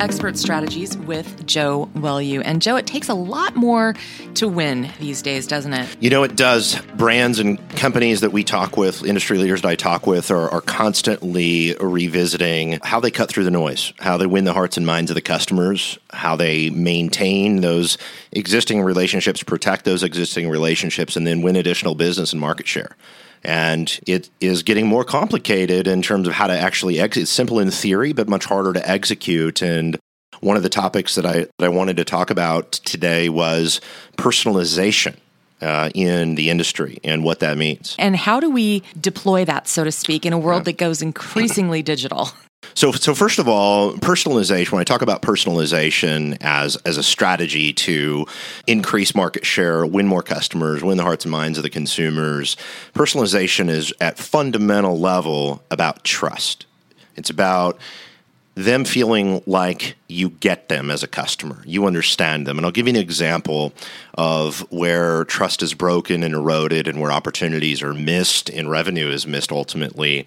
Expert 0.00 0.36
Strategies 0.36 0.96
with 0.98 1.46
Joe 1.46 1.88
Welu. 1.94 2.42
And 2.44 2.60
Joe, 2.60 2.76
it 2.76 2.86
takes 2.86 3.08
a 3.08 3.14
lot 3.14 3.56
more 3.56 3.94
to 4.34 4.46
win 4.46 4.90
these 5.00 5.22
days, 5.22 5.46
doesn't 5.46 5.72
it? 5.72 5.96
You 6.00 6.10
know, 6.10 6.22
it 6.22 6.36
does. 6.36 6.80
Brands 6.96 7.38
and 7.38 7.58
companies 7.70 8.20
that 8.20 8.32
we 8.32 8.44
talk 8.44 8.76
with, 8.76 9.04
industry 9.04 9.38
leaders 9.38 9.62
that 9.62 9.68
I 9.68 9.74
talk 9.74 10.06
with, 10.06 10.30
are, 10.30 10.50
are 10.50 10.60
constantly 10.60 11.74
revisiting 11.80 12.78
how 12.82 13.00
they 13.00 13.10
cut 13.10 13.30
through 13.30 13.44
the 13.44 13.50
noise, 13.50 13.92
how 13.98 14.16
they 14.16 14.26
win 14.26 14.44
the 14.44 14.52
hearts 14.52 14.76
and 14.76 14.86
minds 14.86 15.10
of 15.10 15.14
the 15.14 15.22
customers, 15.22 15.98
how 16.12 16.36
they 16.36 16.70
maintain 16.70 17.62
those 17.62 17.96
existing 18.32 18.82
relationships, 18.82 19.42
protect 19.42 19.84
those 19.84 20.02
existing 20.02 20.48
relationships, 20.48 21.16
and 21.16 21.26
then 21.26 21.42
win 21.42 21.56
additional 21.56 21.94
business 21.94 22.32
and 22.32 22.40
market 22.40 22.66
share 22.66 22.96
and 23.44 23.98
it 24.06 24.30
is 24.40 24.62
getting 24.62 24.86
more 24.86 25.04
complicated 25.04 25.86
in 25.86 26.02
terms 26.02 26.26
of 26.28 26.34
how 26.34 26.46
to 26.46 26.58
actually 26.58 27.00
execute. 27.00 27.24
It's 27.24 27.32
simple 27.32 27.58
in 27.58 27.70
theory, 27.70 28.12
but 28.12 28.28
much 28.28 28.44
harder 28.44 28.72
to 28.72 28.88
execute. 28.88 29.62
And 29.62 29.98
one 30.40 30.56
of 30.56 30.62
the 30.62 30.68
topics 30.68 31.14
that 31.14 31.26
I 31.26 31.46
that 31.58 31.62
I 31.62 31.68
wanted 31.68 31.96
to 31.98 32.04
talk 32.04 32.30
about 32.30 32.72
today 32.72 33.28
was 33.28 33.80
personalization. 34.16 35.16
Uh, 35.58 35.88
in 35.94 36.34
the 36.34 36.50
industry 36.50 36.98
and 37.02 37.24
what 37.24 37.40
that 37.40 37.56
means. 37.56 37.96
And 37.98 38.14
how 38.14 38.40
do 38.40 38.50
we 38.50 38.82
deploy 39.00 39.46
that, 39.46 39.66
so 39.66 39.84
to 39.84 39.90
speak, 39.90 40.26
in 40.26 40.34
a 40.34 40.38
world 40.38 40.60
yeah. 40.60 40.64
that 40.64 40.76
goes 40.76 41.00
increasingly 41.00 41.80
digital? 41.80 42.28
So, 42.76 42.92
so 42.92 43.14
first 43.14 43.38
of 43.38 43.48
all, 43.48 43.94
personalization. 43.94 44.72
When 44.72 44.82
I 44.82 44.84
talk 44.84 45.00
about 45.00 45.22
personalization 45.22 46.36
as 46.42 46.76
as 46.84 46.98
a 46.98 47.02
strategy 47.02 47.72
to 47.72 48.26
increase 48.66 49.14
market 49.14 49.46
share, 49.46 49.86
win 49.86 50.06
more 50.06 50.22
customers, 50.22 50.84
win 50.84 50.98
the 50.98 51.02
hearts 51.02 51.24
and 51.24 51.32
minds 51.32 51.56
of 51.56 51.64
the 51.64 51.70
consumers, 51.70 52.54
personalization 52.92 53.70
is 53.70 53.94
at 53.98 54.18
fundamental 54.18 55.00
level 55.00 55.62
about 55.70 56.04
trust. 56.04 56.66
It's 57.16 57.30
about 57.30 57.78
them 58.56 58.84
feeling 58.84 59.42
like 59.46 59.96
you 60.06 60.28
get 60.28 60.68
them 60.68 60.90
as 60.90 61.02
a 61.02 61.08
customer, 61.08 61.62
you 61.64 61.86
understand 61.86 62.46
them. 62.46 62.58
And 62.58 62.66
I'll 62.66 62.72
give 62.72 62.86
you 62.86 62.94
an 62.94 63.00
example 63.00 63.72
of 64.18 64.60
where 64.70 65.24
trust 65.24 65.62
is 65.62 65.72
broken 65.72 66.22
and 66.22 66.34
eroded 66.34 66.88
and 66.88 67.00
where 67.00 67.10
opportunities 67.12 67.82
are 67.82 67.94
missed 67.94 68.50
and 68.50 68.70
revenue 68.70 69.08
is 69.08 69.26
missed 69.26 69.50
ultimately 69.50 70.26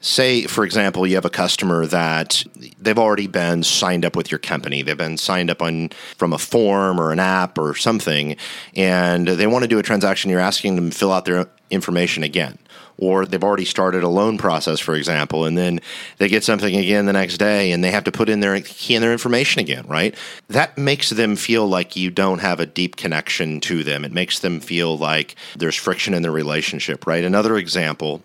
say 0.00 0.44
for 0.44 0.64
example 0.64 1.06
you 1.06 1.14
have 1.16 1.24
a 1.24 1.30
customer 1.30 1.86
that 1.86 2.44
they've 2.78 2.98
already 2.98 3.26
been 3.26 3.62
signed 3.62 4.04
up 4.04 4.14
with 4.16 4.30
your 4.30 4.38
company. 4.38 4.82
They've 4.82 4.96
been 4.96 5.18
signed 5.18 5.50
up 5.50 5.60
on 5.60 5.90
from 6.16 6.32
a 6.32 6.38
form 6.38 7.00
or 7.00 7.12
an 7.12 7.20
app 7.20 7.58
or 7.58 7.74
something 7.74 8.36
and 8.76 9.26
they 9.26 9.46
want 9.46 9.64
to 9.64 9.68
do 9.68 9.78
a 9.78 9.82
transaction. 9.82 10.30
You're 10.30 10.40
asking 10.40 10.76
them 10.76 10.90
to 10.90 10.96
fill 10.96 11.12
out 11.12 11.24
their 11.24 11.48
information 11.70 12.22
again. 12.22 12.58
Or 12.96 13.26
they've 13.26 13.44
already 13.44 13.64
started 13.64 14.02
a 14.02 14.08
loan 14.08 14.38
process 14.38 14.80
for 14.80 14.94
example 14.94 15.44
and 15.44 15.56
then 15.56 15.80
they 16.18 16.28
get 16.28 16.42
something 16.42 16.74
again 16.74 17.06
the 17.06 17.12
next 17.12 17.38
day 17.38 17.70
and 17.70 17.82
they 17.82 17.92
have 17.92 18.04
to 18.04 18.12
put 18.12 18.28
in 18.28 18.40
their 18.40 18.60
key 18.60 18.96
in 18.96 19.02
their 19.02 19.12
information 19.12 19.60
again 19.60 19.86
right? 19.86 20.16
That 20.48 20.76
makes 20.76 21.10
them 21.10 21.36
feel 21.36 21.68
like 21.68 21.94
you 21.94 22.10
don't 22.10 22.40
have 22.40 22.58
a 22.58 22.66
deep 22.66 22.96
connection 22.96 23.60
to 23.60 23.84
them. 23.84 24.04
It 24.04 24.12
makes 24.12 24.40
them 24.40 24.58
feel 24.58 24.98
like 24.98 25.36
there's 25.56 25.76
friction 25.76 26.12
in 26.12 26.22
the 26.22 26.30
relationship 26.30 27.06
right? 27.06 27.22
Another 27.22 27.56
example 27.56 28.22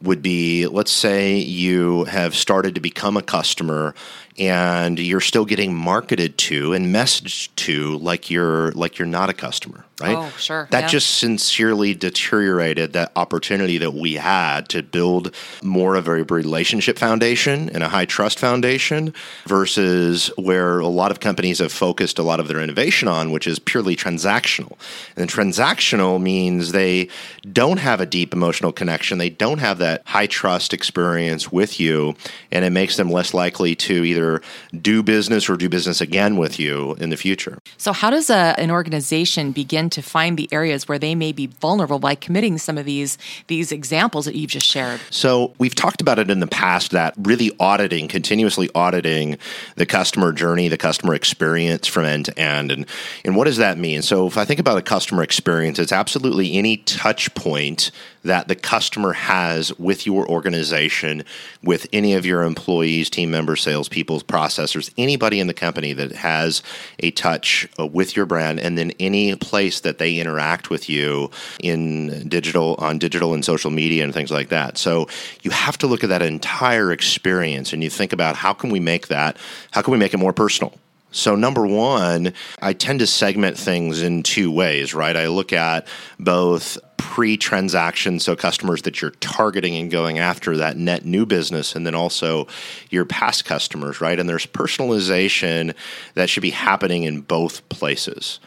would 0.00 0.22
be 0.22 0.66
let's 0.66 0.92
say 0.92 1.36
you 1.36 2.04
have 2.04 2.34
started 2.34 2.74
to 2.74 2.80
become 2.80 3.16
a 3.16 3.22
customer 3.22 3.94
and 4.38 4.98
you're 4.98 5.20
still 5.20 5.44
getting 5.44 5.74
marketed 5.74 6.38
to 6.38 6.72
and 6.72 6.94
messaged 6.94 7.54
to 7.56 7.98
like 7.98 8.30
you're 8.30 8.72
like 8.72 8.98
you're 8.98 9.08
not 9.08 9.28
a 9.30 9.34
customer 9.34 9.84
right? 10.02 10.16
Oh 10.16 10.30
sure. 10.38 10.68
That 10.70 10.82
yeah. 10.82 10.88
just 10.88 11.18
sincerely 11.18 11.94
deteriorated 11.94 12.92
that 12.94 13.12
opportunity 13.16 13.78
that 13.78 13.92
we 13.92 14.14
had 14.14 14.68
to 14.70 14.82
build 14.82 15.34
more 15.62 15.94
of 15.94 16.08
a 16.08 16.24
relationship 16.24 16.98
foundation 16.98 17.68
and 17.70 17.82
a 17.82 17.88
high 17.88 18.04
trust 18.04 18.38
foundation 18.38 19.14
versus 19.46 20.30
where 20.36 20.80
a 20.80 20.86
lot 20.86 21.10
of 21.10 21.20
companies 21.20 21.58
have 21.58 21.72
focused 21.72 22.18
a 22.18 22.22
lot 22.22 22.40
of 22.40 22.48
their 22.48 22.60
innovation 22.60 23.08
on 23.08 23.30
which 23.30 23.46
is 23.46 23.58
purely 23.58 23.96
transactional. 23.96 24.76
And 25.16 25.30
transactional 25.30 26.20
means 26.20 26.72
they 26.72 27.08
don't 27.50 27.78
have 27.78 28.00
a 28.00 28.06
deep 28.06 28.32
emotional 28.32 28.72
connection. 28.72 29.18
They 29.18 29.30
don't 29.30 29.58
have 29.58 29.78
that 29.78 30.02
high 30.06 30.26
trust 30.26 30.74
experience 30.74 31.52
with 31.52 31.78
you 31.78 32.14
and 32.50 32.64
it 32.64 32.70
makes 32.70 32.96
them 32.96 33.10
less 33.10 33.34
likely 33.34 33.74
to 33.76 34.04
either 34.04 34.21
either 34.22 34.42
do 34.80 35.02
business 35.02 35.48
or 35.48 35.56
do 35.56 35.68
business 35.68 36.00
again 36.00 36.36
with 36.36 36.58
you 36.58 36.94
in 36.94 37.10
the 37.10 37.16
future. 37.16 37.58
So, 37.76 37.92
how 37.92 38.10
does 38.10 38.30
a, 38.30 38.54
an 38.58 38.70
organization 38.70 39.52
begin 39.52 39.90
to 39.90 40.02
find 40.02 40.36
the 40.36 40.48
areas 40.52 40.88
where 40.88 40.98
they 40.98 41.14
may 41.14 41.32
be 41.32 41.46
vulnerable 41.46 41.98
by 41.98 42.14
committing 42.14 42.58
some 42.58 42.78
of 42.78 42.84
these 42.84 43.18
these 43.48 43.72
examples 43.72 44.24
that 44.26 44.34
you've 44.34 44.50
just 44.50 44.66
shared? 44.66 45.00
So, 45.10 45.54
we've 45.58 45.74
talked 45.74 46.00
about 46.00 46.18
it 46.18 46.30
in 46.30 46.40
the 46.40 46.46
past 46.46 46.92
that 46.92 47.14
really 47.18 47.50
auditing, 47.58 48.08
continuously 48.08 48.70
auditing 48.74 49.38
the 49.76 49.86
customer 49.86 50.32
journey, 50.32 50.68
the 50.68 50.78
customer 50.78 51.14
experience 51.14 51.86
from 51.86 52.04
end 52.04 52.26
to 52.26 52.38
end, 52.38 52.70
and 52.70 52.86
and 53.24 53.36
what 53.36 53.44
does 53.44 53.56
that 53.58 53.78
mean? 53.78 54.02
So, 54.02 54.26
if 54.26 54.38
I 54.38 54.44
think 54.44 54.60
about 54.60 54.78
a 54.78 54.82
customer 54.82 55.22
experience, 55.22 55.78
it's 55.78 55.92
absolutely 55.92 56.56
any 56.56 56.78
touch 56.78 57.34
point 57.34 57.90
that 58.24 58.48
the 58.48 58.54
customer 58.54 59.12
has 59.12 59.76
with 59.78 60.06
your 60.06 60.28
organization, 60.28 61.24
with 61.62 61.86
any 61.92 62.14
of 62.14 62.24
your 62.24 62.42
employees, 62.44 63.10
team 63.10 63.30
members, 63.30 63.62
salespeople, 63.62 64.11
processors, 64.20 64.92
anybody 64.98 65.40
in 65.40 65.46
the 65.46 65.54
company 65.54 65.92
that 65.92 66.12
has 66.12 66.62
a 66.98 67.10
touch 67.12 67.68
uh, 67.78 67.86
with 67.86 68.16
your 68.16 68.26
brand, 68.26 68.60
and 68.60 68.76
then 68.76 68.92
any 68.98 69.34
place 69.36 69.80
that 69.80 69.98
they 69.98 70.18
interact 70.18 70.70
with 70.70 70.88
you 70.88 71.30
in 71.60 72.28
digital, 72.28 72.74
on 72.78 72.98
digital 72.98 73.34
and 73.34 73.44
social 73.44 73.70
media 73.70 74.04
and 74.04 74.12
things 74.12 74.30
like 74.30 74.48
that. 74.48 74.76
So 74.78 75.08
you 75.42 75.50
have 75.50 75.78
to 75.78 75.86
look 75.86 76.02
at 76.02 76.08
that 76.08 76.22
entire 76.22 76.92
experience 76.92 77.72
and 77.72 77.82
you 77.82 77.90
think 77.90 78.12
about 78.12 78.36
how 78.36 78.52
can 78.52 78.70
we 78.70 78.80
make 78.80 79.08
that, 79.08 79.36
how 79.70 79.82
can 79.82 79.92
we 79.92 79.98
make 79.98 80.14
it 80.14 80.18
more 80.18 80.32
personal? 80.32 80.74
So, 81.12 81.36
number 81.36 81.66
one, 81.66 82.32
I 82.62 82.72
tend 82.72 83.00
to 83.00 83.06
segment 83.06 83.58
things 83.58 84.02
in 84.02 84.22
two 84.22 84.50
ways, 84.50 84.94
right? 84.94 85.14
I 85.14 85.28
look 85.28 85.52
at 85.52 85.86
both 86.18 86.78
pre 87.02 87.36
transaction, 87.36 88.20
so 88.20 88.36
customers 88.36 88.82
that 88.82 89.02
you're 89.02 89.10
targeting 89.10 89.76
and 89.76 89.90
going 89.90 90.20
after 90.20 90.56
that 90.56 90.76
net 90.76 91.04
new 91.04 91.26
business, 91.26 91.74
and 91.74 91.84
then 91.84 91.96
also 91.96 92.46
your 92.90 93.04
past 93.04 93.44
customers, 93.44 94.00
right? 94.00 94.18
And 94.18 94.28
there's 94.28 94.46
personalization 94.46 95.74
that 96.14 96.30
should 96.30 96.42
be 96.42 96.50
happening 96.50 97.02
in 97.02 97.20
both 97.20 97.68
places. 97.68 98.38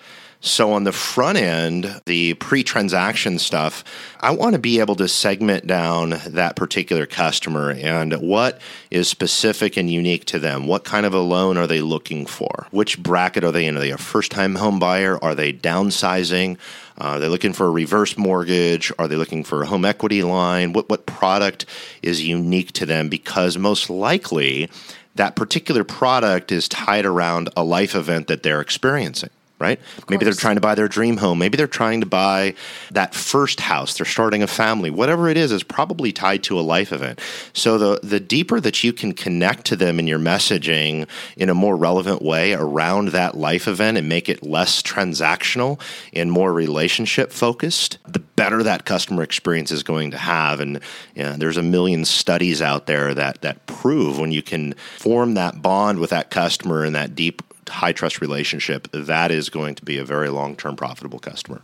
So 0.42 0.74
on 0.74 0.84
the 0.84 0.92
front 0.92 1.38
end, 1.40 2.02
the 2.06 2.36
pre-transaction 2.36 3.40
stuff, 3.40 3.84
I 4.20 4.32
want 4.32 4.54
to 4.54 4.60
be 4.60 4.80
able 4.80 4.96
to 4.98 5.08
segment 5.08 5.66
down 5.66 6.22
that 6.28 6.56
particular 6.56 7.06
customer 7.06 7.72
and 7.72 8.14
what 8.22 8.62
is 8.92 9.08
specific 9.08 9.76
and 9.76 9.90
unique 9.90 10.26
to 10.26 10.40
them. 10.40 10.68
What 10.68 10.84
kind 10.84 11.06
of 11.06 11.14
a 11.14 11.20
loan 11.20 11.58
are 11.58 11.68
they 11.68 11.82
looking 11.82 12.26
for? 12.26 12.68
Which 12.72 13.02
bracket 13.02 13.44
are 13.44 13.52
they 13.52 13.66
in? 13.66 13.76
Are 13.76 13.80
they 13.80 13.92
a 13.92 13.98
first-time 13.98 14.56
home 14.56 14.78
buyer? 14.78 15.22
Are 15.24 15.36
they 15.36 15.52
downsizing? 15.52 16.58
Uh, 17.00 17.04
are 17.04 17.20
they 17.20 17.28
looking 17.28 17.54
for 17.54 17.68
a 17.68 17.72
reverse 17.72 18.18
mortgage? 18.18 18.92
Are 18.98 19.08
they 19.08 19.16
looking 19.16 19.44
for 19.44 19.64
a 19.64 19.66
home 19.66 19.86
equity 19.86 20.24
line? 20.24 20.74
What 20.74 20.90
what 20.90 21.06
product 21.06 21.66
is 22.02 22.26
unique 22.26 22.72
to 22.74 22.86
them? 22.86 23.10
Because 23.10 23.58
most 23.58 23.90
likely 23.90 24.70
that 25.16 25.36
particular 25.36 25.84
product 25.84 26.52
is 26.52 26.68
tied 26.68 27.06
around 27.06 27.50
a 27.56 27.64
life 27.64 27.96
event 27.96 28.28
that 28.28 28.44
they're 28.44 28.62
experiencing 28.62 29.30
right? 29.58 29.80
Maybe 30.10 30.26
they're 30.26 30.34
trying 30.34 30.56
to 30.56 30.62
buy 30.62 30.76
their 30.76 30.90
dream 30.90 31.18
home. 31.18 31.40
Maybe 31.40 31.56
they're 31.56 31.68
trying 31.68 32.02
to 32.02 32.06
buy 32.06 32.56
that 32.92 33.16
first 33.16 33.62
house. 33.62 33.98
They're 33.98 34.06
starting 34.06 34.44
a 34.44 34.48
family. 34.48 34.90
Whatever 34.90 35.30
it 35.30 35.38
is 35.38 35.52
is 35.52 35.64
probably 35.64 36.12
tied 36.12 36.44
to 36.44 36.60
a 36.60 36.62
life 36.62 36.92
event. 36.92 37.22
So 37.54 37.78
the 37.78 38.00
the 38.06 38.20
deeper 38.20 38.60
that 38.60 38.84
you 38.84 38.92
can 38.92 39.14
connect 39.14 39.66
to 39.68 39.76
them 39.76 39.98
in 39.98 40.08
your 40.08 40.20
messaging 40.20 41.08
in 41.38 41.50
a 41.50 41.54
more 41.54 41.78
relevant 41.78 42.22
way 42.22 42.54
around 42.54 43.10
that 43.10 43.38
life 43.38 43.68
event 43.68 43.98
and 43.98 44.10
make 44.10 44.28
it 44.28 44.44
less 44.44 44.82
transactional 44.82 45.80
and 46.12 46.32
more 46.32 46.52
relationship 46.52 47.32
focused, 47.32 47.98
the 48.06 48.20
better 48.20 48.62
that 48.62 48.84
customer 48.84 49.24
experience 49.24 49.72
is 49.72 49.84
going 49.84 50.12
to 50.12 50.18
have. 50.18 50.60
And 50.60 50.82
you 51.16 51.24
know, 51.24 51.38
there's 51.38 51.58
a 51.58 51.64
million 51.64 52.04
studies 52.04 52.62
out 52.62 52.88
there 52.88 53.14
that 53.14 53.42
that 53.42 53.66
prove 53.68 54.20
when 54.20 54.34
you 54.34 54.44
can 54.44 54.74
form 55.00 55.36
that 55.36 55.62
bond 55.62 56.00
with 56.00 56.10
that 56.10 56.30
customer 56.30 56.84
and 56.84 56.96
that 56.96 57.16
deep 57.16 57.42
high 57.68 57.92
trust 57.92 58.22
relationship, 58.22 58.88
that 58.92 59.32
is 59.32 59.50
going 59.50 59.76
to 59.76 59.86
be 59.86 59.98
a 59.98 60.06
very 60.06 60.30
long 60.30 60.56
term 60.56 60.76
profitable 60.76 61.20
customer. 61.20 61.62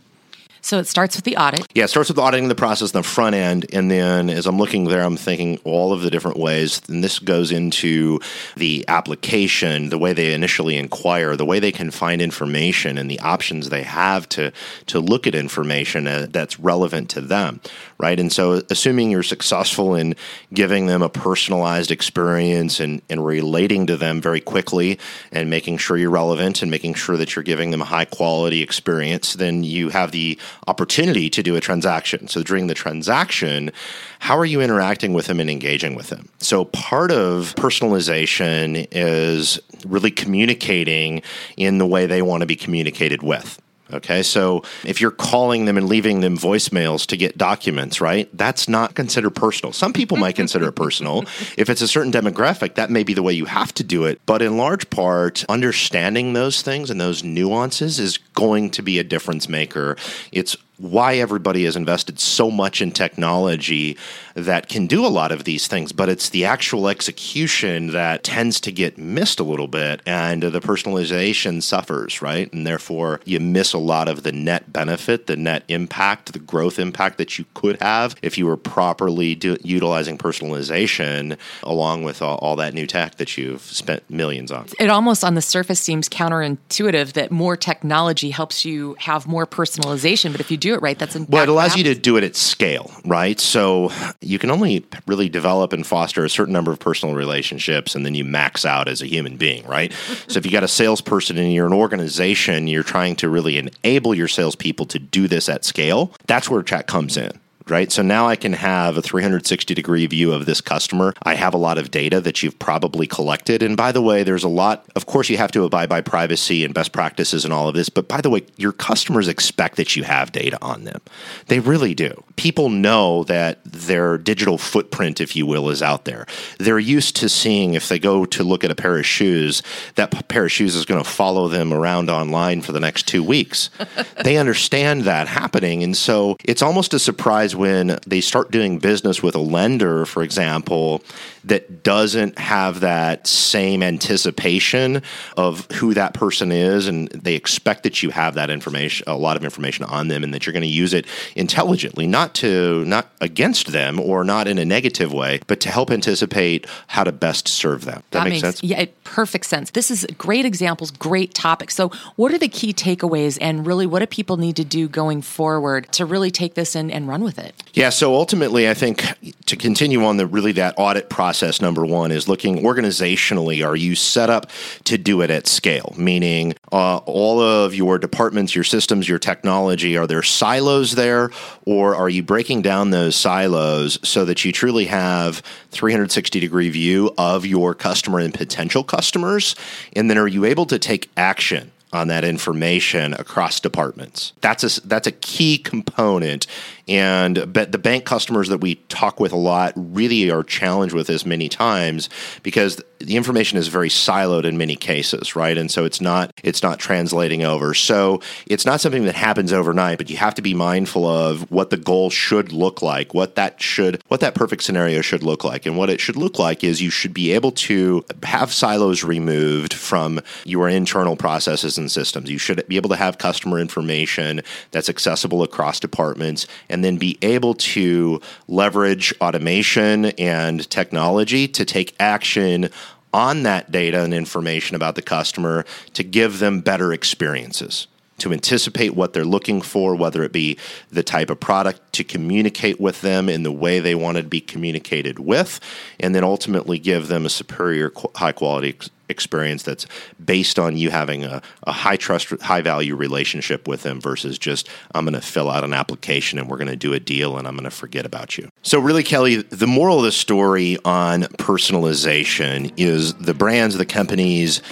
So 0.64 0.78
it 0.78 0.86
starts 0.86 1.16
with 1.16 1.24
the 1.24 1.36
audit. 1.36 1.66
Yeah, 1.74 1.84
it 1.84 1.88
starts 1.88 2.08
with 2.08 2.20
auditing 2.20 2.46
the 2.46 2.54
process 2.54 2.92
the 2.92 3.02
front 3.02 3.34
end. 3.34 3.66
And 3.72 3.90
then 3.90 4.30
as 4.30 4.46
I'm 4.46 4.58
looking 4.58 4.84
there, 4.84 5.02
I'm 5.02 5.16
thinking 5.16 5.58
all 5.64 5.92
of 5.92 6.02
the 6.02 6.10
different 6.10 6.38
ways. 6.38 6.80
And 6.88 7.02
this 7.02 7.18
goes 7.18 7.50
into 7.50 8.20
the 8.56 8.84
application, 8.86 9.88
the 9.88 9.98
way 9.98 10.12
they 10.12 10.32
initially 10.32 10.76
inquire, 10.76 11.34
the 11.34 11.44
way 11.44 11.58
they 11.58 11.72
can 11.72 11.90
find 11.90 12.22
information, 12.22 12.96
and 12.96 13.10
the 13.10 13.18
options 13.20 13.68
they 13.68 13.82
have 13.82 14.28
to, 14.30 14.52
to 14.86 15.00
look 15.00 15.26
at 15.26 15.34
information 15.34 16.06
uh, 16.06 16.28
that's 16.30 16.60
relevant 16.60 17.10
to 17.10 17.20
them, 17.20 17.60
right? 17.98 18.20
And 18.20 18.32
so, 18.32 18.62
assuming 18.70 19.10
you're 19.10 19.24
successful 19.24 19.96
in 19.96 20.14
giving 20.54 20.86
them 20.86 21.02
a 21.02 21.08
personalized 21.08 21.90
experience 21.90 22.78
and, 22.78 23.02
and 23.10 23.24
relating 23.26 23.86
to 23.88 23.96
them 23.96 24.20
very 24.20 24.40
quickly 24.40 25.00
and 25.32 25.50
making 25.50 25.78
sure 25.78 25.96
you're 25.96 26.10
relevant 26.10 26.62
and 26.62 26.70
making 26.70 26.94
sure 26.94 27.16
that 27.16 27.34
you're 27.34 27.42
giving 27.42 27.72
them 27.72 27.82
a 27.82 27.86
high 27.86 28.04
quality 28.04 28.62
experience, 28.62 29.34
then 29.34 29.64
you 29.64 29.88
have 29.88 30.12
the 30.12 30.38
opportunity 30.66 31.30
to 31.30 31.42
do 31.42 31.56
a 31.56 31.60
transaction. 31.60 32.28
So 32.28 32.42
during 32.42 32.66
the 32.66 32.74
transaction, 32.74 33.70
how 34.18 34.36
are 34.36 34.44
you 34.44 34.60
interacting 34.60 35.12
with 35.12 35.26
them 35.26 35.40
and 35.40 35.48
engaging 35.48 35.94
with 35.94 36.08
them? 36.08 36.28
So 36.38 36.64
part 36.66 37.12
of 37.12 37.54
personalization 37.54 38.88
is 38.90 39.60
really 39.86 40.10
communicating 40.10 41.22
in 41.56 41.78
the 41.78 41.86
way 41.86 42.06
they 42.06 42.22
want 42.22 42.40
to 42.40 42.46
be 42.46 42.56
communicated 42.56 43.22
with. 43.22 43.61
Okay, 43.92 44.22
so 44.22 44.62
if 44.84 45.00
you're 45.00 45.10
calling 45.10 45.66
them 45.66 45.76
and 45.76 45.88
leaving 45.88 46.20
them 46.20 46.36
voicemails 46.36 47.06
to 47.06 47.16
get 47.16 47.36
documents, 47.36 48.00
right? 48.00 48.28
That's 48.36 48.68
not 48.68 48.94
considered 48.94 49.30
personal. 49.30 49.72
Some 49.72 49.92
people 49.92 50.16
might 50.16 50.36
consider 50.36 50.68
it 50.68 50.72
personal. 50.72 51.24
If 51.56 51.68
it's 51.68 51.82
a 51.82 51.88
certain 51.88 52.12
demographic, 52.12 52.74
that 52.74 52.90
may 52.90 53.02
be 53.02 53.14
the 53.14 53.22
way 53.22 53.32
you 53.32 53.44
have 53.44 53.74
to 53.74 53.84
do 53.84 54.04
it. 54.04 54.20
But 54.26 54.42
in 54.42 54.56
large 54.56 54.88
part, 54.90 55.44
understanding 55.48 56.32
those 56.32 56.62
things 56.62 56.88
and 56.88 57.00
those 57.00 57.22
nuances 57.22 57.98
is 57.98 58.18
going 58.18 58.70
to 58.70 58.82
be 58.82 58.98
a 58.98 59.04
difference 59.04 59.48
maker. 59.48 59.96
It's 60.30 60.56
why 60.82 61.14
everybody 61.14 61.64
has 61.64 61.76
invested 61.76 62.18
so 62.18 62.50
much 62.50 62.82
in 62.82 62.90
technology 62.90 63.96
that 64.34 64.68
can 64.68 64.88
do 64.88 65.06
a 65.06 65.08
lot 65.08 65.30
of 65.30 65.44
these 65.44 65.68
things, 65.68 65.92
but 65.92 66.08
it's 66.08 66.30
the 66.30 66.44
actual 66.44 66.88
execution 66.88 67.92
that 67.92 68.24
tends 68.24 68.58
to 68.60 68.72
get 68.72 68.98
missed 68.98 69.38
a 69.38 69.44
little 69.44 69.68
bit, 69.68 70.02
and 70.06 70.42
the 70.42 70.60
personalization 70.60 71.62
suffers, 71.62 72.20
right? 72.20 72.52
And 72.52 72.66
therefore, 72.66 73.20
you 73.24 73.38
miss 73.38 73.72
a 73.72 73.78
lot 73.78 74.08
of 74.08 74.24
the 74.24 74.32
net 74.32 74.72
benefit, 74.72 75.28
the 75.28 75.36
net 75.36 75.62
impact, 75.68 76.32
the 76.32 76.40
growth 76.40 76.80
impact 76.80 77.16
that 77.18 77.38
you 77.38 77.44
could 77.54 77.80
have 77.80 78.16
if 78.20 78.36
you 78.36 78.46
were 78.46 78.56
properly 78.56 79.36
do- 79.36 79.58
utilizing 79.62 80.18
personalization 80.18 81.38
along 81.62 82.02
with 82.02 82.20
all, 82.20 82.38
all 82.38 82.56
that 82.56 82.74
new 82.74 82.88
tech 82.88 83.16
that 83.16 83.38
you've 83.38 83.62
spent 83.62 84.08
millions 84.10 84.50
on. 84.50 84.66
It 84.80 84.90
almost 84.90 85.22
on 85.22 85.34
the 85.34 85.42
surface 85.42 85.80
seems 85.80 86.08
counterintuitive 86.08 87.12
that 87.12 87.30
more 87.30 87.56
technology 87.56 88.30
helps 88.30 88.64
you 88.64 88.96
have 88.98 89.28
more 89.28 89.46
personalization, 89.46 90.32
but 90.32 90.40
if 90.40 90.50
you 90.50 90.56
do 90.56 90.71
it 90.72 90.82
right, 90.82 90.98
that's 90.98 91.16
in 91.16 91.26
well, 91.26 91.42
it 91.42 91.48
allows 91.48 91.76
you 91.76 91.84
to 91.84 91.94
do 91.94 92.16
it 92.16 92.24
at 92.24 92.36
scale, 92.36 92.90
right? 93.04 93.38
So 93.38 93.90
you 94.20 94.38
can 94.38 94.50
only 94.50 94.84
really 95.06 95.28
develop 95.28 95.72
and 95.72 95.86
foster 95.86 96.24
a 96.24 96.30
certain 96.30 96.52
number 96.52 96.72
of 96.72 96.78
personal 96.78 97.14
relationships, 97.14 97.94
and 97.94 98.06
then 98.06 98.14
you 98.14 98.24
max 98.24 98.64
out 98.64 98.88
as 98.88 99.02
a 99.02 99.06
human 99.06 99.36
being, 99.36 99.66
right? 99.66 99.92
so 100.28 100.38
if 100.38 100.46
you 100.46 100.52
got 100.52 100.64
a 100.64 100.68
salesperson 100.68 101.38
and 101.38 101.52
you're 101.52 101.66
an 101.66 101.72
organization, 101.72 102.66
you're 102.68 102.82
trying 102.82 103.16
to 103.16 103.28
really 103.28 103.58
enable 103.58 104.14
your 104.14 104.28
salespeople 104.28 104.86
to 104.86 104.98
do 104.98 105.28
this 105.28 105.48
at 105.48 105.64
scale. 105.64 106.12
That's 106.26 106.48
where 106.48 106.62
chat 106.62 106.86
comes 106.86 107.16
in 107.16 107.41
right? 107.68 107.90
So 107.92 108.02
now 108.02 108.28
I 108.28 108.36
can 108.36 108.52
have 108.54 108.96
a 108.96 109.02
360 109.02 109.74
degree 109.74 110.06
view 110.06 110.32
of 110.32 110.46
this 110.46 110.60
customer. 110.60 111.14
I 111.22 111.34
have 111.34 111.54
a 111.54 111.58
lot 111.58 111.78
of 111.78 111.90
data 111.90 112.20
that 112.20 112.42
you've 112.42 112.58
probably 112.58 113.06
collected. 113.06 113.62
And 113.62 113.76
by 113.76 113.92
the 113.92 114.02
way, 114.02 114.22
there's 114.22 114.44
a 114.44 114.48
lot, 114.48 114.84
of 114.96 115.06
course, 115.06 115.28
you 115.28 115.36
have 115.36 115.52
to 115.52 115.64
abide 115.64 115.88
by 115.88 116.00
privacy 116.00 116.64
and 116.64 116.74
best 116.74 116.92
practices 116.92 117.44
and 117.44 117.52
all 117.52 117.68
of 117.68 117.74
this. 117.74 117.88
But 117.88 118.08
by 118.08 118.20
the 118.20 118.30
way, 118.30 118.44
your 118.56 118.72
customers 118.72 119.28
expect 119.28 119.76
that 119.76 119.96
you 119.96 120.04
have 120.04 120.32
data 120.32 120.58
on 120.62 120.84
them. 120.84 121.00
They 121.46 121.60
really 121.60 121.94
do. 121.94 122.22
People 122.36 122.68
know 122.68 123.24
that 123.24 123.62
their 123.64 124.18
digital 124.18 124.58
footprint, 124.58 125.20
if 125.20 125.36
you 125.36 125.46
will, 125.46 125.70
is 125.70 125.82
out 125.82 126.04
there. 126.04 126.26
They're 126.58 126.78
used 126.78 127.16
to 127.16 127.28
seeing 127.28 127.74
if 127.74 127.88
they 127.88 127.98
go 127.98 128.24
to 128.24 128.44
look 128.44 128.64
at 128.64 128.70
a 128.70 128.74
pair 128.74 128.98
of 128.98 129.06
shoes, 129.06 129.62
that 129.94 130.28
pair 130.28 130.44
of 130.44 130.52
shoes 130.52 130.74
is 130.74 130.84
going 130.84 131.02
to 131.02 131.08
follow 131.08 131.48
them 131.48 131.72
around 131.72 132.10
online 132.10 132.62
for 132.62 132.72
the 132.72 132.80
next 132.80 133.06
two 133.06 133.22
weeks. 133.22 133.70
they 134.24 134.36
understand 134.36 135.02
that 135.02 135.28
happening. 135.28 135.82
And 135.82 135.96
so 135.96 136.36
it's 136.44 136.62
almost 136.62 136.94
a 136.94 136.98
surprise 136.98 137.51
when 137.54 137.98
they 138.06 138.20
start 138.20 138.50
doing 138.50 138.78
business 138.78 139.22
with 139.22 139.34
a 139.34 139.40
lender, 139.40 140.06
for 140.06 140.22
example, 140.22 141.02
that 141.44 141.82
doesn't 141.82 142.38
have 142.38 142.80
that 142.80 143.26
same 143.26 143.82
anticipation 143.82 145.02
of 145.36 145.68
who 145.72 145.94
that 145.94 146.14
person 146.14 146.52
is, 146.52 146.86
and 146.86 147.08
they 147.08 147.34
expect 147.34 147.82
that 147.82 148.02
you 148.02 148.10
have 148.10 148.34
that 148.34 148.50
information, 148.50 149.04
a 149.08 149.16
lot 149.16 149.36
of 149.36 149.44
information 149.44 149.84
on 149.86 150.08
them, 150.08 150.22
and 150.22 150.32
that 150.32 150.46
you're 150.46 150.52
going 150.52 150.62
to 150.62 150.68
use 150.68 150.94
it 150.94 151.06
intelligently, 151.34 152.06
not 152.06 152.34
to 152.34 152.84
not 152.84 153.10
against 153.20 153.72
them 153.72 153.98
or 153.98 154.22
not 154.24 154.46
in 154.46 154.58
a 154.58 154.64
negative 154.64 155.12
way, 155.12 155.40
but 155.46 155.60
to 155.60 155.68
help 155.68 155.90
anticipate 155.90 156.66
how 156.86 157.02
to 157.02 157.12
best 157.12 157.48
serve 157.48 157.84
them. 157.84 158.02
That, 158.10 158.24
that 158.24 158.28
makes, 158.28 158.40
sense. 158.40 158.62
Yeah, 158.62 158.84
perfect 159.04 159.46
sense. 159.46 159.70
This 159.70 159.90
is 159.90 160.06
great 160.16 160.44
examples, 160.44 160.90
great 160.92 161.34
topic. 161.34 161.70
So, 161.70 161.90
what 162.16 162.32
are 162.32 162.38
the 162.38 162.48
key 162.48 162.72
takeaways, 162.72 163.38
and 163.40 163.66
really, 163.66 163.86
what 163.86 163.98
do 163.98 164.06
people 164.06 164.36
need 164.36 164.56
to 164.56 164.64
do 164.64 164.88
going 164.88 165.22
forward 165.22 165.90
to 165.92 166.06
really 166.06 166.30
take 166.30 166.54
this 166.54 166.76
in 166.76 166.90
and 166.90 167.08
run 167.08 167.24
with 167.24 167.38
it? 167.38 167.41
Yeah. 167.74 167.90
So 167.90 168.14
ultimately, 168.14 168.68
I 168.68 168.74
think 168.74 169.02
to 169.46 169.56
continue 169.56 170.04
on 170.04 170.18
the 170.18 170.26
really 170.26 170.52
that 170.52 170.74
audit 170.76 171.08
process 171.08 171.22
process 171.32 171.62
number 171.62 171.86
one 171.86 172.12
is 172.12 172.28
looking 172.28 172.58
organizationally 172.58 173.66
are 173.66 173.74
you 173.74 173.94
set 173.94 174.30
up 174.30 174.50
to 174.84 174.98
do 174.98 175.22
it 175.22 175.30
at 175.30 175.46
scale? 175.46 175.94
Meaning 175.96 176.54
uh, 176.70 176.98
all 176.98 177.40
of 177.40 177.74
your 177.74 177.98
departments 177.98 178.54
your 178.54 178.64
systems 178.64 179.08
your 179.08 179.18
technology 179.18 179.96
are 179.96 180.06
there 180.06 180.22
silos 180.22 180.92
there? 180.92 181.30
Or 181.64 181.96
are 181.96 182.08
you 182.08 182.22
breaking 182.22 182.62
down 182.62 182.90
those 182.90 183.16
silos 183.16 183.98
so 184.06 184.24
that 184.24 184.44
you 184.44 184.52
truly 184.52 184.84
have 184.86 185.42
360 185.70 186.38
degree 186.38 186.70
view 186.70 187.14
of 187.16 187.46
your 187.46 187.74
customer 187.74 188.18
and 188.18 188.34
potential 188.34 188.84
customers? 188.84 189.56
And 189.94 190.10
then 190.10 190.18
are 190.18 190.28
you 190.28 190.44
able 190.44 190.66
to 190.66 190.78
take 190.78 191.10
action 191.16 191.72
on 191.92 192.08
that 192.08 192.24
information 192.24 193.14
across 193.14 193.60
departments. 193.60 194.32
That's 194.40 194.78
a, 194.78 194.86
that's 194.86 195.06
a 195.06 195.12
key 195.12 195.58
component 195.58 196.46
and 196.88 197.36
the 197.36 197.78
bank 197.78 198.04
customers 198.04 198.48
that 198.48 198.58
we 198.58 198.76
talk 198.88 199.20
with 199.20 199.32
a 199.32 199.36
lot 199.36 199.72
really 199.76 200.30
are 200.30 200.42
challenged 200.42 200.94
with 200.94 201.06
this 201.06 201.24
many 201.24 201.48
times 201.48 202.10
because 202.42 202.82
the 202.98 203.16
information 203.16 203.58
is 203.58 203.68
very 203.68 203.88
siloed 203.88 204.44
in 204.44 204.58
many 204.58 204.76
cases, 204.76 205.34
right? 205.34 205.56
And 205.56 205.70
so 205.70 205.84
it's 205.84 206.00
not 206.00 206.32
it's 206.42 206.62
not 206.62 206.78
translating 206.78 207.44
over. 207.44 207.74
So 207.74 208.20
it's 208.46 208.66
not 208.66 208.80
something 208.80 209.04
that 209.04 209.14
happens 209.14 209.52
overnight, 209.52 209.98
but 209.98 210.10
you 210.10 210.16
have 210.16 210.34
to 210.34 210.42
be 210.42 210.54
mindful 210.54 211.06
of 211.06 211.50
what 211.50 211.70
the 211.70 211.76
goal 211.76 212.10
should 212.10 212.52
look 212.52 212.82
like, 212.82 213.14
what 213.14 213.36
that 213.36 213.60
should 213.60 214.02
what 214.08 214.20
that 214.20 214.34
perfect 214.34 214.62
scenario 214.62 215.02
should 215.02 215.22
look 215.22 215.44
like. 215.44 215.66
And 215.66 215.76
what 215.76 215.90
it 215.90 216.00
should 216.00 216.16
look 216.16 216.38
like 216.38 216.64
is 216.64 216.82
you 216.82 216.90
should 216.90 217.14
be 217.14 217.32
able 217.32 217.52
to 217.52 218.04
have 218.24 218.52
silos 218.52 219.04
removed 219.04 219.72
from 219.72 220.20
your 220.44 220.68
internal 220.68 221.16
processes 221.16 221.78
and 221.82 221.92
systems. 221.92 222.30
You 222.30 222.38
should 222.38 222.66
be 222.68 222.76
able 222.76 222.90
to 222.90 222.96
have 222.96 223.18
customer 223.18 223.58
information 223.58 224.40
that's 224.70 224.88
accessible 224.88 225.42
across 225.42 225.78
departments 225.78 226.46
and 226.68 226.84
then 226.84 226.96
be 226.96 227.18
able 227.22 227.54
to 227.54 228.20
leverage 228.48 229.12
automation 229.20 230.06
and 230.06 230.68
technology 230.70 231.46
to 231.48 231.64
take 231.64 231.94
action 232.00 232.70
on 233.12 233.42
that 233.42 233.70
data 233.70 234.02
and 234.02 234.14
information 234.14 234.74
about 234.74 234.94
the 234.94 235.02
customer 235.02 235.66
to 235.92 236.02
give 236.02 236.38
them 236.38 236.60
better 236.60 236.92
experiences 236.92 237.86
to 238.22 238.32
anticipate 238.32 238.94
what 238.94 239.12
they're 239.12 239.24
looking 239.24 239.60
for, 239.60 239.94
whether 239.94 240.22
it 240.22 240.32
be 240.32 240.56
the 240.90 241.02
type 241.02 241.28
of 241.28 241.40
product 241.40 241.92
to 241.92 242.04
communicate 242.04 242.80
with 242.80 243.00
them 243.00 243.28
in 243.28 243.42
the 243.42 243.52
way 243.52 243.80
they 243.80 243.94
want 243.94 244.16
to 244.16 244.22
be 244.22 244.40
communicated 244.40 245.18
with, 245.18 245.60
and 246.00 246.14
then 246.14 246.24
ultimately 246.24 246.78
give 246.78 247.08
them 247.08 247.26
a 247.26 247.30
superior, 247.30 247.92
high 248.14 248.32
quality 248.32 248.76
experience 249.08 249.62
that's 249.62 249.86
based 250.24 250.58
on 250.58 250.76
you 250.76 250.90
having 250.90 251.24
a, 251.24 251.42
a 251.64 251.72
high 251.72 251.96
trust, 251.96 252.30
high 252.40 252.62
value 252.62 252.96
relationship 252.96 253.68
with 253.68 253.82
them 253.82 254.00
versus 254.00 254.38
just, 254.38 254.68
I'm 254.94 255.04
going 255.04 255.14
to 255.14 255.20
fill 255.20 255.50
out 255.50 255.64
an 255.64 255.74
application 255.74 256.38
and 256.38 256.48
we're 256.48 256.56
going 256.56 256.68
to 256.68 256.76
do 256.76 256.92
a 256.94 257.00
deal 257.00 257.36
and 257.36 257.46
I'm 257.46 257.54
going 257.54 257.64
to 257.64 257.70
forget 257.70 258.06
about 258.06 258.38
you. 258.38 258.48
So, 258.62 258.80
really, 258.80 259.02
Kelly, 259.02 259.42
the 259.42 259.66
moral 259.66 259.98
of 259.98 260.04
the 260.04 260.12
story 260.12 260.78
on 260.84 261.22
personalization 261.22 262.72
is 262.76 263.14
the 263.14 263.34
brands, 263.34 263.76
the 263.76 263.84
companies, 263.84 264.62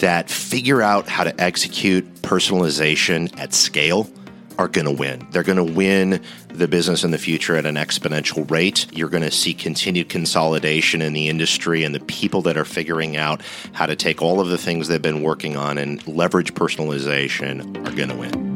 that 0.00 0.30
figure 0.30 0.82
out 0.82 1.08
how 1.08 1.24
to 1.24 1.40
execute 1.40 2.04
personalization 2.22 3.38
at 3.38 3.54
scale 3.54 4.10
are 4.58 4.68
going 4.68 4.84
to 4.84 4.92
win. 4.92 5.26
They're 5.30 5.42
going 5.42 5.56
to 5.56 5.72
win 5.72 6.22
the 6.48 6.68
business 6.68 7.02
in 7.02 7.12
the 7.12 7.18
future 7.18 7.56
at 7.56 7.64
an 7.64 7.76
exponential 7.76 8.48
rate. 8.50 8.86
You're 8.92 9.08
going 9.08 9.22
to 9.22 9.30
see 9.30 9.54
continued 9.54 10.10
consolidation 10.10 11.00
in 11.00 11.14
the 11.14 11.28
industry, 11.28 11.82
and 11.82 11.94
the 11.94 12.00
people 12.00 12.42
that 12.42 12.58
are 12.58 12.66
figuring 12.66 13.16
out 13.16 13.40
how 13.72 13.86
to 13.86 13.96
take 13.96 14.20
all 14.20 14.38
of 14.40 14.48
the 14.48 14.58
things 14.58 14.88
they've 14.88 15.00
been 15.00 15.22
working 15.22 15.56
on 15.56 15.78
and 15.78 16.06
leverage 16.06 16.52
personalization 16.52 17.86
are 17.86 17.96
going 17.96 18.10
to 18.10 18.16
win. 18.16 18.49